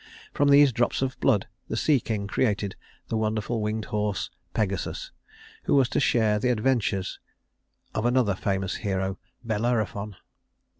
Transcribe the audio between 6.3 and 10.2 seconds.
in the adventures of another famous hero, Bellerophon.